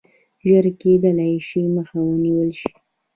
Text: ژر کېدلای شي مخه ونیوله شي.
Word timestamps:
ژر 0.47 0.65
کېدلای 0.81 1.33
شي 1.47 1.61
مخه 1.75 1.99
ونیوله 2.07 2.55
شي. 2.59 2.71